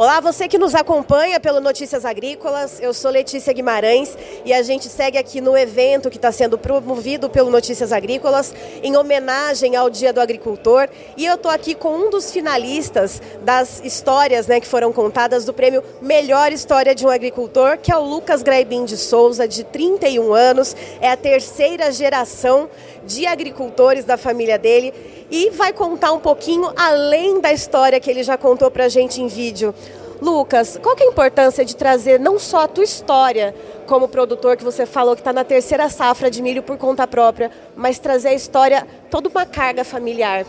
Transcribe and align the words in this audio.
Olá, 0.00 0.18
você 0.18 0.48
que 0.48 0.56
nos 0.56 0.74
acompanha 0.74 1.38
pelo 1.38 1.60
Notícias 1.60 2.06
Agrícolas, 2.06 2.80
eu 2.80 2.94
sou 2.94 3.10
Letícia 3.10 3.52
Guimarães 3.52 4.16
e 4.46 4.50
a 4.50 4.62
gente 4.62 4.88
segue 4.88 5.18
aqui 5.18 5.42
no 5.42 5.54
evento 5.54 6.08
que 6.08 6.16
está 6.16 6.32
sendo 6.32 6.56
promovido 6.56 7.28
pelo 7.28 7.50
Notícias 7.50 7.92
Agrícolas 7.92 8.54
em 8.82 8.96
homenagem 8.96 9.76
ao 9.76 9.90
Dia 9.90 10.10
do 10.10 10.18
Agricultor 10.18 10.88
e 11.18 11.26
eu 11.26 11.34
estou 11.34 11.50
aqui 11.50 11.74
com 11.74 11.94
um 11.94 12.08
dos 12.08 12.32
finalistas 12.32 13.20
das 13.42 13.82
histórias 13.84 14.46
né, 14.46 14.58
que 14.58 14.66
foram 14.66 14.90
contadas 14.90 15.44
do 15.44 15.52
prêmio 15.52 15.84
Melhor 16.00 16.50
História 16.50 16.94
de 16.94 17.04
um 17.04 17.10
Agricultor, 17.10 17.76
que 17.76 17.92
é 17.92 17.96
o 17.98 18.02
Lucas 18.02 18.42
Graibin 18.42 18.86
de 18.86 18.96
Souza, 18.96 19.46
de 19.46 19.64
31 19.64 20.32
anos, 20.32 20.74
é 21.02 21.10
a 21.10 21.16
terceira 21.16 21.92
geração 21.92 22.70
de 23.04 23.26
agricultores 23.26 24.06
da 24.06 24.16
família 24.16 24.58
dele 24.58 24.94
e 25.30 25.50
vai 25.50 25.72
contar 25.72 26.12
um 26.12 26.18
pouquinho 26.18 26.72
além 26.76 27.40
da 27.40 27.52
história 27.52 28.00
que 28.00 28.10
ele 28.10 28.22
já 28.22 28.36
contou 28.36 28.70
para 28.70 28.86
a 28.86 28.88
gente 28.88 29.20
em 29.20 29.28
vídeo. 29.28 29.74
Lucas, 30.20 30.78
qual 30.82 30.94
que 30.94 31.02
é 31.02 31.06
a 31.06 31.10
importância 31.10 31.64
de 31.64 31.74
trazer 31.74 32.20
não 32.20 32.38
só 32.38 32.64
a 32.64 32.68
tua 32.68 32.84
história 32.84 33.54
como 33.86 34.08
produtor, 34.08 34.56
que 34.56 34.62
você 34.62 34.84
falou 34.84 35.14
que 35.14 35.20
está 35.20 35.32
na 35.32 35.44
terceira 35.44 35.88
safra 35.88 36.30
de 36.30 36.42
milho 36.42 36.62
por 36.62 36.76
conta 36.76 37.06
própria, 37.06 37.50
mas 37.74 37.98
trazer 37.98 38.28
a 38.28 38.34
história, 38.34 38.86
toda 39.10 39.28
uma 39.28 39.46
carga 39.46 39.84
familiar? 39.84 40.44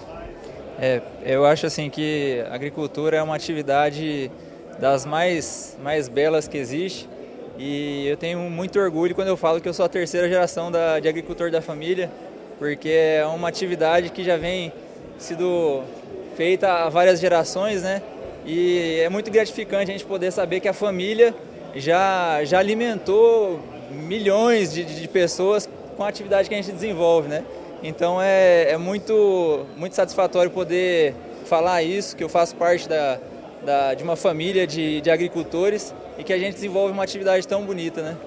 É, 0.80 1.02
eu 1.24 1.46
acho 1.46 1.66
assim 1.66 1.90
que 1.90 2.44
a 2.50 2.56
agricultura 2.56 3.18
é 3.18 3.24
uma 3.24 3.36
atividade 3.36 4.30
das 4.80 5.06
mais, 5.06 5.78
mais 5.82 6.10
belas 6.10 6.48
que 6.48 6.58
existe 6.58 7.08
e 7.58 8.08
eu 8.08 8.18
tenho 8.18 8.40
muito 8.40 8.80
orgulho 8.80 9.14
quando 9.14 9.28
eu 9.28 9.38
falo 9.38 9.62
que 9.62 9.70
eu 9.70 9.74
sou 9.74 9.86
a 9.86 9.90
terceira 9.90 10.28
geração 10.28 10.72
da, 10.72 11.00
de 11.00 11.08
agricultor 11.08 11.52
da 11.52 11.62
família 11.62 12.10
porque 12.58 12.90
é 12.90 13.26
uma 13.26 13.48
atividade 13.48 14.10
que 14.10 14.24
já 14.24 14.38
vem 14.38 14.72
sido 15.18 15.84
feita 16.36 16.72
há 16.72 16.90
várias 16.90 17.20
gerações, 17.20 17.84
né? 17.84 18.02
E 18.46 19.00
é 19.02 19.10
muito 19.10 19.30
gratificante 19.30 19.92
a 19.92 19.94
gente 19.94 20.06
poder 20.06 20.32
saber 20.32 20.60
que 20.60 20.68
a 20.68 20.74
família 20.74 21.34
já, 21.76 22.44
já 22.44 22.60
alimentou 22.60 23.60
milhões 23.92 24.74
de, 24.74 24.84
de 24.84 25.08
pessoas 25.08 25.70
com 25.96 26.04
a 26.04 26.08
atividade 26.08 26.50
que 26.50 26.56
a 26.56 26.58
gente 26.58 26.72
desenvolve, 26.72 27.28
né? 27.28 27.44
Então 27.84 28.22
é, 28.22 28.72
é 28.72 28.78
muito, 28.78 29.66
muito 29.78 29.96
satisfatório 29.96 30.52
poder 30.52 31.16
falar 31.46 31.84
isso, 31.84 32.16
que 32.16 32.24
eu 32.24 32.30
faço 32.30 32.56
parte 32.56 32.88
da, 32.88 33.20
da, 33.64 33.94
de 33.94 34.04
uma 34.04 34.16
família 34.16 34.66
de, 34.66 35.02
de 35.02 35.10
agricultores 35.10 35.94
e 36.18 36.24
que 36.24 36.34
a 36.34 36.40
gente 36.40 36.56
desenvolve 36.56 36.94
uma 36.94 37.04
atividade 37.04 37.48
tão 37.48 37.64
bonita, 37.64 38.02
né? 38.02 38.18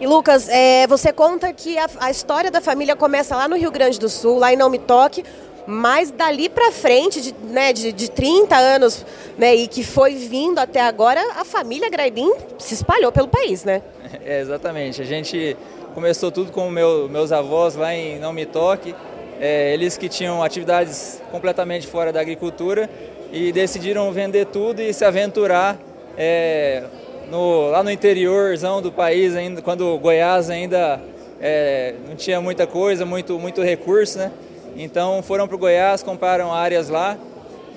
E 0.00 0.06
Lucas, 0.06 0.48
é, 0.48 0.86
você 0.86 1.12
conta 1.12 1.52
que 1.52 1.78
a, 1.78 1.86
a, 2.00 2.10
história 2.10 2.50
da 2.50 2.60
família 2.60 2.96
começa 2.96 3.36
lá 3.36 3.46
no 3.46 3.56
Rio 3.56 3.70
Grande 3.70 3.98
do 3.98 4.08
Sul, 4.08 4.38
lá 4.38 4.52
em 4.52 4.56
Não 4.56 4.68
Me 4.68 4.78
Toque, 4.78 5.24
mas 5.66 6.10
dali 6.10 6.48
para 6.48 6.70
frente, 6.70 7.20
de, 7.20 7.34
né, 7.44 7.72
de, 7.72 7.92
de 7.92 8.10
30 8.10 8.56
anos, 8.56 9.04
né, 9.38 9.54
e 9.54 9.66
que 9.66 9.82
foi 9.82 10.14
vindo 10.14 10.58
até 10.58 10.80
agora, 10.80 11.20
a 11.36 11.44
família 11.44 11.88
Graibin 11.88 12.32
se 12.58 12.74
espalhou 12.74 13.10
pelo 13.10 13.28
país, 13.28 13.64
né? 13.64 13.82
É, 14.24 14.40
exatamente. 14.40 15.02
A 15.02 15.04
gente 15.04 15.56
começou 15.94 16.30
tudo 16.30 16.50
com 16.50 16.70
meu, 16.70 17.08
meus 17.08 17.32
avós 17.32 17.74
lá 17.74 17.94
em 17.94 18.18
Não 18.18 18.32
Me 18.32 18.46
Toque, 18.46 18.94
é, 19.40 19.74
eles 19.74 19.98
que 19.98 20.08
tinham 20.08 20.42
atividades 20.42 21.20
completamente 21.30 21.86
fora 21.86 22.12
da 22.12 22.20
agricultura 22.20 22.88
e 23.32 23.52
decidiram 23.52 24.10
vender 24.12 24.46
tudo 24.46 24.80
e 24.80 24.94
se 24.94 25.04
aventurar 25.04 25.76
é, 26.16 26.84
no, 27.30 27.70
lá 27.70 27.82
no 27.82 27.90
interiorzão 27.90 28.80
do 28.80 28.92
país, 28.92 29.34
ainda, 29.34 29.60
quando 29.60 29.98
Goiás 29.98 30.48
ainda 30.48 31.00
é, 31.40 31.94
não 32.08 32.14
tinha 32.14 32.40
muita 32.40 32.66
coisa, 32.66 33.04
muito, 33.04 33.38
muito 33.38 33.60
recurso, 33.62 34.18
né? 34.18 34.30
Então 34.76 35.22
foram 35.22 35.46
para 35.46 35.54
o 35.54 35.58
Goiás, 35.58 36.02
compraram 36.02 36.52
áreas 36.52 36.88
lá 36.88 37.16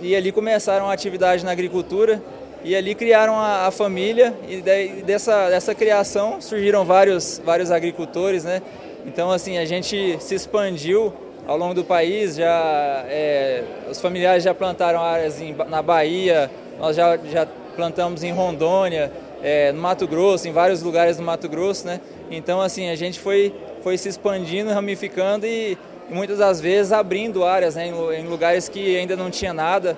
e 0.01 0.15
ali 0.15 0.31
começaram 0.31 0.89
a 0.89 0.93
atividade 0.93 1.45
na 1.45 1.51
agricultura 1.51 2.21
e 2.63 2.75
ali 2.75 2.95
criaram 2.95 3.35
a, 3.35 3.67
a 3.67 3.71
família 3.71 4.33
e 4.47 4.61
daí, 4.61 5.03
dessa, 5.03 5.49
dessa 5.49 5.75
criação 5.75 6.41
surgiram 6.41 6.83
vários, 6.83 7.41
vários 7.45 7.71
agricultores, 7.71 8.43
né? 8.43 8.61
Então 9.05 9.31
assim, 9.31 9.57
a 9.57 9.65
gente 9.65 10.17
se 10.19 10.35
expandiu 10.35 11.13
ao 11.47 11.57
longo 11.57 11.73
do 11.73 11.83
país, 11.83 12.35
já, 12.35 13.05
é, 13.07 13.63
os 13.89 14.01
familiares 14.01 14.43
já 14.43 14.53
plantaram 14.53 15.01
áreas 15.01 15.39
em, 15.39 15.55
na 15.69 15.81
Bahia, 15.81 16.51
nós 16.77 16.95
já, 16.95 17.17
já 17.17 17.47
plantamos 17.75 18.23
em 18.23 18.31
Rondônia, 18.31 19.11
é, 19.41 19.71
no 19.71 19.81
Mato 19.81 20.07
Grosso, 20.07 20.47
em 20.47 20.51
vários 20.51 20.81
lugares 20.81 21.17
do 21.17 21.23
Mato 21.23 21.47
Grosso, 21.47 21.85
né? 21.87 22.01
Então, 22.29 22.59
assim, 22.59 22.89
a 22.89 22.95
gente 22.95 23.19
foi, 23.19 23.53
foi 23.81 23.97
se 23.97 24.09
expandindo, 24.09 24.71
ramificando 24.71 25.45
e, 25.45 25.77
e 26.09 26.13
muitas 26.13 26.37
das 26.37 26.61
vezes 26.61 26.91
abrindo 26.91 27.43
áreas 27.43 27.75
né, 27.75 27.87
em, 27.87 28.27
lugares 28.27 28.69
que 28.69 28.97
ainda 28.97 29.15
não 29.15 29.29
tinha 29.29 29.53
nada. 29.53 29.97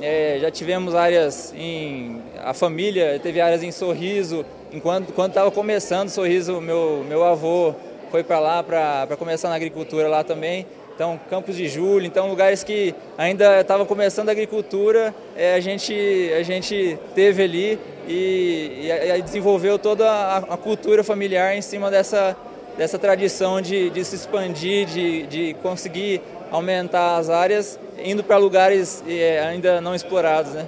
É, 0.00 0.38
já 0.40 0.50
tivemos 0.50 0.94
áreas 0.94 1.54
em... 1.56 2.20
A 2.44 2.52
família 2.52 3.18
teve 3.22 3.40
áreas 3.40 3.62
em 3.62 3.72
Sorriso, 3.72 4.44
enquanto 4.72 5.12
quando 5.12 5.30
estava 5.30 5.50
começando 5.50 6.10
Sorriso, 6.10 6.60
meu, 6.60 7.04
meu 7.08 7.24
avô 7.24 7.74
foi 8.10 8.22
para 8.22 8.38
lá 8.38 8.62
para 8.62 9.16
começar 9.16 9.48
na 9.48 9.54
agricultura 9.56 10.08
lá 10.08 10.22
também. 10.22 10.66
Então, 10.96 11.20
Campos 11.28 11.54
de 11.54 11.68
Julho, 11.68 12.06
então 12.06 12.26
lugares 12.26 12.64
que 12.64 12.94
ainda 13.18 13.60
estavam 13.60 13.84
começando 13.84 14.30
a 14.30 14.32
agricultura, 14.32 15.14
é, 15.36 15.52
a, 15.52 15.60
gente, 15.60 15.94
a 16.34 16.42
gente 16.42 16.98
teve 17.14 17.42
ali 17.42 17.78
e, 18.08 18.88
e, 18.88 19.18
e 19.18 19.22
desenvolveu 19.22 19.78
toda 19.78 20.10
a, 20.10 20.38
a, 20.38 20.56
cultura 20.56 21.04
familiar 21.04 21.54
em 21.54 21.60
cima 21.60 21.90
dessa, 21.90 22.34
dessa 22.76 22.98
tradição 22.98 23.60
de, 23.60 23.90
de 23.90 24.04
se 24.04 24.16
expandir, 24.16 24.86
de, 24.86 25.26
de 25.26 25.54
conseguir 25.62 26.20
aumentar 26.50 27.16
as 27.16 27.30
áreas, 27.30 27.78
indo 28.02 28.22
para 28.22 28.36
lugares 28.36 29.02
é, 29.08 29.40
ainda 29.40 29.80
não 29.80 29.94
explorados. 29.94 30.52
Né? 30.52 30.66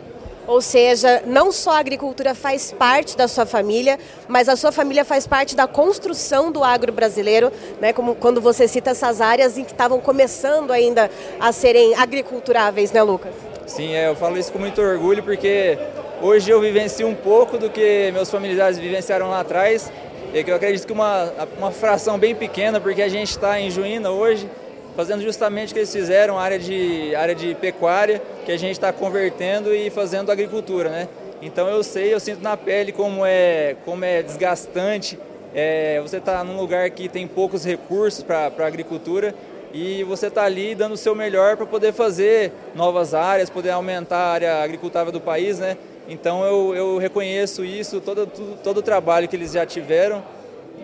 Ou 0.48 0.62
seja, 0.62 1.22
não 1.26 1.52
só 1.52 1.72
a 1.72 1.78
agricultura 1.78 2.34
faz 2.34 2.72
parte 2.72 3.14
da 3.19 3.28
sua 3.28 3.44
família, 3.44 3.98
mas 4.26 4.48
a 4.48 4.56
sua 4.56 4.72
família 4.72 5.04
faz 5.04 5.26
parte 5.26 5.54
da 5.54 5.66
construção 5.66 6.50
do 6.50 6.64
agro 6.64 6.91
brasileiro, 6.91 7.52
né? 7.78 7.92
Como 7.92 8.14
quando 8.14 8.40
você 8.40 8.66
cita 8.66 8.92
essas 8.92 9.20
áreas 9.20 9.58
em 9.58 9.64
que 9.64 9.72
estavam 9.72 10.00
começando 10.00 10.70
ainda 10.70 11.10
a 11.38 11.52
serem 11.52 11.94
agriculturáveis, 11.94 12.92
né, 12.92 13.02
Lucas? 13.02 13.34
Sim, 13.66 13.94
é, 13.94 14.08
eu 14.08 14.16
falo 14.16 14.38
isso 14.38 14.50
com 14.50 14.58
muito 14.58 14.80
orgulho 14.80 15.22
porque 15.22 15.78
hoje 16.22 16.50
eu 16.50 16.58
vivencio 16.62 17.06
um 17.06 17.14
pouco 17.14 17.58
do 17.58 17.69
que 17.69 18.10
meus 18.14 18.30
familiares 18.30 18.78
vivenciaram 18.78 19.28
lá 19.28 19.40
atrás. 19.40 19.92
E 20.33 20.44
que 20.44 20.50
eu 20.50 20.56
acredito 20.56 20.87
que 20.87 20.93
uma, 20.93 21.33
uma 21.56 21.71
fração 21.71 22.19
bem 22.19 22.34
pequena, 22.34 22.81
porque 22.81 23.03
a 23.03 23.09
gente 23.09 23.31
está 23.31 23.59
em 23.61 23.71
Juína 23.71 24.11
hoje, 24.11 24.49
fazendo 24.97 25.22
justamente 25.22 25.71
o 25.71 25.72
que 25.72 25.81
eles 25.81 25.93
fizeram, 25.93 26.39
área 26.39 26.59
de, 26.59 27.15
área 27.15 27.34
de 27.34 27.55
pecuária, 27.55 28.21
que 28.44 28.53
a 28.53 28.56
gente 28.56 28.72
está 28.72 28.93
convertendo 28.93 29.75
e 29.75 29.91
fazendo 29.91 30.31
agricultura, 30.31 30.91
né? 30.91 31.09
Então 31.41 31.69
eu 31.69 31.83
sei, 31.83 32.12
eu 32.12 32.21
sinto 32.21 32.43
na 32.43 32.56
pele 32.56 32.93
como 32.93 33.25
é, 33.25 33.77
como 33.84 34.05
é 34.05 34.22
desgastante 34.22 35.19
é, 35.55 36.00
você 36.00 36.19
está 36.19 36.44
num 36.44 36.56
lugar 36.56 36.91
que 36.91 37.09
tem 37.09 37.27
poucos 37.27 37.65
recursos 37.65 38.22
para 38.22 38.53
a 38.59 38.67
agricultura 38.67 39.34
e 39.73 40.03
você 40.05 40.29
está 40.29 40.45
ali 40.45 40.75
dando 40.75 40.93
o 40.93 40.97
seu 40.97 41.15
melhor 41.15 41.56
para 41.56 41.67
poder 41.67 41.93
fazer 41.93 42.53
novas 42.75 43.15
áreas, 43.15 43.51
poder 43.51 43.71
aumentar 43.71 44.17
a 44.17 44.33
área 44.33 44.62
agricultável 44.62 45.12
do 45.12 45.21
país, 45.21 45.59
né? 45.59 45.77
Então 46.09 46.43
eu, 46.45 46.75
eu 46.75 46.99
reconheço 46.99 47.65
isso, 47.65 48.01
todo, 48.01 48.27
todo, 48.27 48.59
todo 48.62 48.79
o 48.79 48.83
trabalho 48.83 49.29
que 49.29 49.37
eles 49.37 49.53
já 49.53 49.67
tiveram 49.67 50.23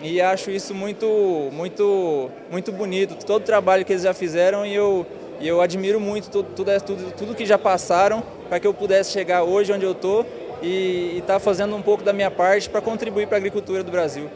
e 0.01 0.21
acho 0.21 0.51
isso 0.51 0.73
muito, 0.73 1.49
muito, 1.51 2.29
muito 2.51 2.71
bonito, 2.71 3.15
todo 3.25 3.41
o 3.41 3.45
trabalho 3.45 3.83
que 3.83 3.93
eles 3.93 4.03
já 4.03 4.13
fizeram 4.13 4.65
e 4.65 4.75
eu, 4.75 5.05
eu 5.41 5.61
admiro 5.61 5.99
muito 5.99 6.29
tudo, 6.29 6.49
tudo, 6.55 6.81
tudo, 6.81 7.11
tudo 7.13 7.35
que 7.35 7.45
já 7.45 7.57
passaram 7.57 8.21
para 8.47 8.59
que 8.59 8.67
eu 8.67 8.73
pudesse 8.73 9.11
chegar 9.11 9.43
hoje 9.43 9.73
onde 9.73 9.85
eu 9.85 9.93
estou 9.93 10.25
e 10.61 11.17
estar 11.17 11.35
tá 11.35 11.39
fazendo 11.39 11.75
um 11.75 11.81
pouco 11.81 12.03
da 12.03 12.13
minha 12.13 12.29
parte 12.29 12.69
para 12.69 12.81
contribuir 12.81 13.27
para 13.27 13.37
a 13.37 13.39
agricultura 13.39 13.83
do 13.83 13.91
Brasil. 13.91 14.29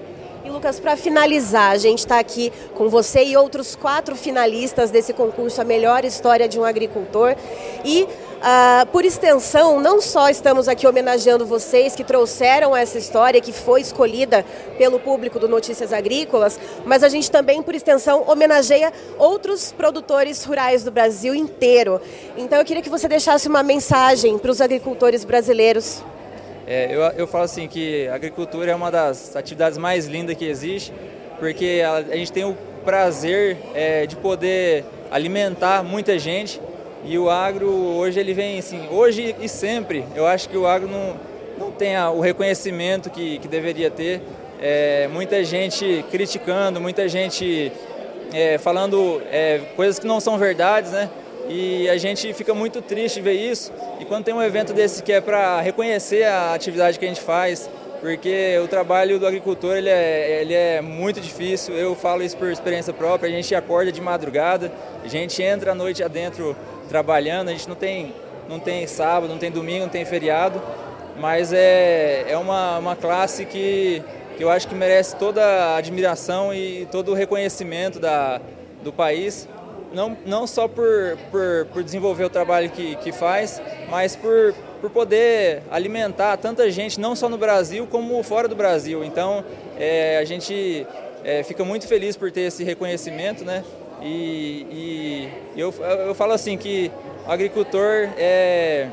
E 0.43 0.49
Lucas, 0.49 0.79
para 0.79 0.95
finalizar, 0.95 1.71
a 1.71 1.77
gente 1.77 1.99
está 1.99 2.17
aqui 2.17 2.51
com 2.73 2.87
você 2.87 3.23
e 3.25 3.35
outros 3.35 3.75
quatro 3.75 4.15
finalistas 4.15 4.89
desse 4.89 5.11
concurso 5.11 5.59
A 5.59 5.65
Melhor 5.65 6.05
História 6.05 6.47
de 6.47 6.57
um 6.57 6.63
Agricultor. 6.63 7.35
E 7.83 8.07
ah, 8.41 8.87
por 8.89 9.03
extensão, 9.03 9.81
não 9.81 9.99
só 9.99 10.29
estamos 10.29 10.69
aqui 10.69 10.87
homenageando 10.87 11.45
vocês 11.45 11.93
que 11.93 12.05
trouxeram 12.05 12.73
essa 12.73 12.97
história 12.97 13.41
que 13.41 13.51
foi 13.51 13.81
escolhida 13.81 14.45
pelo 14.77 14.97
público 14.97 15.39
do 15.39 15.47
Notícias 15.49 15.91
Agrícolas, 15.91 16.57
mas 16.85 17.03
a 17.03 17.09
gente 17.09 17.29
também, 17.29 17.61
por 17.61 17.75
extensão, 17.75 18.23
homenageia 18.25 18.93
outros 19.17 19.73
produtores 19.73 20.45
rurais 20.45 20.85
do 20.85 20.91
Brasil 20.91 21.35
inteiro. 21.35 21.99
Então 22.37 22.59
eu 22.59 22.63
queria 22.63 22.81
que 22.81 22.89
você 22.89 23.09
deixasse 23.09 23.49
uma 23.49 23.61
mensagem 23.61 24.37
para 24.37 24.51
os 24.51 24.61
agricultores 24.61 25.25
brasileiros. 25.25 26.01
É, 26.71 26.93
eu, 26.93 27.01
eu 27.17 27.25
falo 27.25 27.45
assim 27.45 27.67
que 27.67 28.07
a 28.09 28.13
agricultura 28.13 28.71
é 28.71 28.75
uma 28.75 28.91
das 28.91 29.35
atividades 29.35 29.75
mais 29.75 30.05
lindas 30.05 30.37
que 30.37 30.45
existe, 30.45 30.93
porque 31.39 31.81
a, 31.83 31.95
a 31.95 32.15
gente 32.15 32.31
tem 32.31 32.45
o 32.45 32.55
prazer 32.85 33.57
é, 33.73 34.05
de 34.05 34.15
poder 34.15 34.85
alimentar 35.09 35.83
muita 35.83 36.19
gente 36.19 36.61
e 37.03 37.17
o 37.17 37.27
agro 37.27 37.67
hoje 37.67 38.19
ele 38.19 38.35
vem 38.35 38.59
assim, 38.59 38.87
hoje 38.91 39.35
e 39.41 39.49
sempre, 39.49 40.05
eu 40.15 40.27
acho 40.27 40.47
que 40.47 40.55
o 40.55 40.67
agro 40.67 40.87
não, 40.87 41.15
não 41.57 41.71
tem 41.71 41.95
a, 41.95 42.11
o 42.11 42.19
reconhecimento 42.19 43.09
que, 43.09 43.39
que 43.39 43.47
deveria 43.47 43.89
ter. 43.89 44.21
É, 44.61 45.07
muita 45.07 45.43
gente 45.43 46.05
criticando, 46.11 46.79
muita 46.79 47.09
gente 47.09 47.71
é, 48.31 48.59
falando 48.59 49.19
é, 49.31 49.59
coisas 49.75 49.97
que 49.97 50.05
não 50.05 50.19
são 50.19 50.37
verdades, 50.37 50.91
né? 50.91 51.09
E 51.49 51.89
a 51.89 51.97
gente 51.97 52.31
fica 52.31 52.53
muito 52.53 52.79
triste 52.79 53.19
ver 53.19 53.33
isso. 53.33 53.73
E 53.99 54.05
quando 54.05 54.23
tem 54.23 54.33
um 54.35 54.41
evento 54.41 54.71
desse 54.71 55.01
que 55.01 55.11
é 55.11 55.19
para 55.19 55.59
reconhecer 55.59 56.23
a 56.23 56.53
atividade 56.53 56.99
que 56.99 57.05
a 57.05 57.07
gente 57.07 57.21
faz, 57.21 57.67
porque 57.99 58.57
o 58.63 58.67
trabalho 58.67 59.19
do 59.19 59.25
agricultor 59.25 59.75
ele 59.75 59.89
é, 59.89 60.41
ele 60.41 60.53
é 60.53 60.79
muito 60.79 61.19
difícil. 61.19 61.73
Eu 61.73 61.95
falo 61.95 62.21
isso 62.21 62.37
por 62.37 62.51
experiência 62.51 62.93
própria. 62.93 63.27
A 63.27 63.33
gente 63.33 63.53
acorda 63.55 63.91
de 63.91 63.99
madrugada, 63.99 64.71
a 65.03 65.07
gente 65.07 65.41
entra 65.41 65.71
à 65.71 65.75
noite 65.75 66.03
adentro 66.03 66.55
trabalhando. 66.87 67.49
A 67.49 67.51
gente 67.51 67.67
não 67.67 67.75
tem, 67.75 68.13
não 68.47 68.59
tem 68.59 68.85
sábado, 68.85 69.27
não 69.27 69.39
tem 69.39 69.49
domingo, 69.49 69.81
não 69.81 69.89
tem 69.89 70.05
feriado, 70.05 70.61
mas 71.19 71.51
é, 71.51 72.25
é 72.29 72.37
uma, 72.37 72.77
uma 72.77 72.95
classe 72.95 73.43
que, 73.43 74.03
que 74.37 74.43
eu 74.43 74.51
acho 74.51 74.67
que 74.67 74.75
merece 74.75 75.15
toda 75.15 75.43
a 75.43 75.77
admiração 75.77 76.53
e 76.53 76.87
todo 76.91 77.11
o 77.11 77.15
reconhecimento 77.15 77.99
da, 77.99 78.39
do 78.83 78.93
país 78.93 79.47
não, 79.93 80.17
não 80.25 80.47
só 80.47 80.67
por, 80.67 81.17
por, 81.31 81.67
por 81.73 81.83
desenvolver 81.83 82.23
o 82.23 82.29
trabalho 82.29 82.69
que, 82.69 82.95
que 82.97 83.11
faz, 83.11 83.61
mas 83.89 84.15
por, 84.15 84.53
por 84.81 84.89
poder 84.89 85.63
alimentar 85.71 86.37
tanta 86.37 86.69
gente, 86.69 86.99
não 86.99 87.15
só 87.15 87.27
no 87.27 87.37
Brasil, 87.37 87.87
como 87.87 88.21
fora 88.23 88.47
do 88.47 88.55
Brasil. 88.55 89.03
Então, 89.03 89.43
é, 89.77 90.17
a 90.17 90.25
gente 90.25 90.85
é, 91.23 91.43
fica 91.43 91.63
muito 91.63 91.87
feliz 91.87 92.15
por 92.15 92.31
ter 92.31 92.41
esse 92.41 92.63
reconhecimento, 92.63 93.43
né? 93.43 93.63
E, 94.01 94.65
e 94.71 95.59
eu, 95.59 95.73
eu 96.07 96.15
falo 96.15 96.31
assim 96.31 96.57
que 96.57 96.91
o 97.27 97.31
agricultor 97.31 98.09
é, 98.17 98.87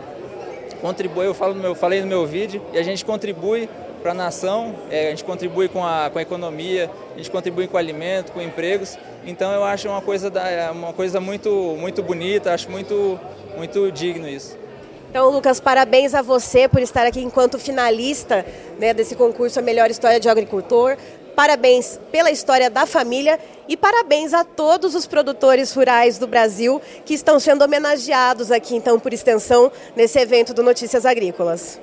contribui, 0.81 1.27
eu, 1.27 1.35
falo 1.35 1.55
meu, 1.55 1.75
falei 1.75 2.01
no 2.01 2.07
meu 2.07 2.27
vídeo, 2.27 2.61
e 2.73 2.79
a 2.79 2.83
gente 2.83 3.05
contribui 3.05 3.69
para 4.07 4.13
a 4.13 4.15
nação, 4.15 4.73
é, 4.89 5.09
a 5.09 5.11
gente 5.11 5.25
contribui 5.25 5.67
com 5.67 5.85
a, 5.85 6.09
com 6.09 6.21
a 6.21 6.23
economia, 6.23 6.89
a 7.13 7.17
gente 7.17 7.29
contribui 7.29 7.67
com 7.67 7.75
o 7.75 7.77
alimento, 7.77 8.31
com 8.31 8.41
empregos. 8.41 8.97
Então 9.27 9.51
eu 9.53 9.65
acho 9.65 9.89
uma 9.89 10.01
coisa, 10.01 10.31
da, 10.31 10.49
é 10.49 10.71
uma 10.71 10.93
coisa 10.93 11.19
muito, 11.19 11.51
muito 11.77 12.05
bonita, 12.05 12.55
acho 12.55 12.71
muito, 12.71 13.19
muito 13.57 13.91
digno 13.91 14.29
isso. 14.29 14.57
Então, 15.11 15.29
Lucas, 15.29 15.59
parabéns 15.59 16.15
a 16.15 16.23
você 16.23 16.69
por 16.69 16.81
estar 16.81 17.05
aqui 17.05 17.21
enquanto 17.21 17.59
finalista 17.59 18.47
né, 18.79 18.95
desse 18.95 19.17
concurso 19.17 19.59
A 19.59 19.63
Melhor 19.63 19.91
História 19.91 20.21
de 20.21 20.29
Agricultor. 20.29 20.97
Parabéns 21.35 21.99
pela 22.13 22.31
história 22.31 22.71
da 22.71 22.87
família 22.87 23.41
e 23.67 23.77
parabéns 23.77 24.33
a 24.33 24.45
todos 24.45 24.95
os 24.95 25.05
produtores 25.05 25.73
rurais 25.73 26.17
do 26.17 26.29
Brasil 26.29 26.81
que 27.05 27.13
estão 27.13 27.41
sendo 27.41 27.65
homenageados 27.65 28.53
aqui, 28.53 28.77
então, 28.77 29.01
por 29.01 29.13
extensão, 29.13 29.73
nesse 29.97 30.17
evento 30.17 30.55
do 30.55 30.63
Notícias 30.63 31.05
Agrícolas. 31.05 31.81